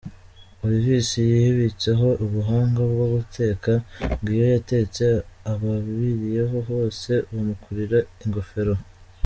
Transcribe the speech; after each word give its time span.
Olivis: 0.63 1.09
Yibitseho 1.31 2.07
ubuhanga 2.25 2.81
bwo 2.91 3.05
guteka, 3.13 3.71
ngo 4.21 4.27
iyo 4.35 4.45
yatetse, 4.53 5.05
ababiriyeho 5.51 6.57
bose 6.69 7.11
bamukurira 7.31 7.99
ingofero. 8.23 8.73